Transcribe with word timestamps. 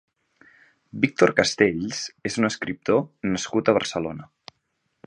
Víctor 1.03 1.33
Castells 1.41 2.01
és 2.31 2.39
un 2.41 2.51
escriptor 2.51 3.05
nascut 3.37 3.69
a 3.75 3.79
Barcelona. 3.81 4.31